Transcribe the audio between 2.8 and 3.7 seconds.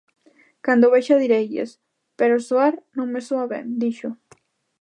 non me soa ben",